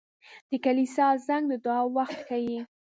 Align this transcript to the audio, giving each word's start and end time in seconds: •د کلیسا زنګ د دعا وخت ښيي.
•د 0.49 0.51
کلیسا 0.65 1.07
زنګ 1.27 1.45
د 1.51 1.53
دعا 1.65 1.81
وخت 1.95 2.19
ښيي. 2.27 2.59